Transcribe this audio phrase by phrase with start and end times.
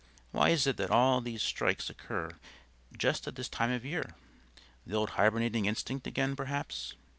[0.31, 2.31] Why is it that all these strikes occur
[2.97, 4.15] just at this time of year?
[4.83, 6.95] The old hibernating instinct again, perhaps.